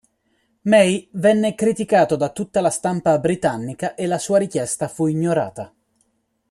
May 0.63 1.07
venne 1.11 1.53
criticato 1.53 2.15
da 2.15 2.31
tutta 2.31 2.59
la 2.59 2.71
stampa 2.71 3.19
britannica 3.19 3.93
e 3.93 4.07
la 4.07 4.17
sua 4.17 4.39
richiesta 4.39 4.87
fu 4.87 5.05
ignorata. 5.05 5.71